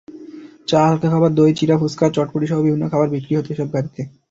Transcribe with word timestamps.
চা, 0.67 0.79
হালকা 0.87 1.07
খাবার, 1.09 1.31
দই-চিড়া, 1.33 1.75
ফুচকা, 1.77 2.05
চটপটিসহ 2.09 2.57
বিভিন্ন 2.61 2.83
খাবার 2.87 3.07
বিক্রি 3.09 3.33
হতো 3.35 3.49
এসব 3.53 3.67
গাড়িতে। 3.73 4.01